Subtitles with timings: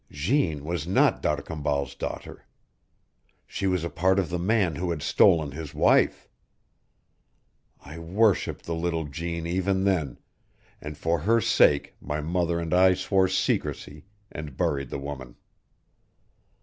[0.09, 2.47] Jeanne was not D'Arcambal's daughter.
[3.45, 6.27] She was a part of the man who had stolen his wife.
[7.79, 10.17] I worshiped the little Jeanne even then,
[10.81, 15.35] and for her sake my mother and I swore secrecy, and buried the woman.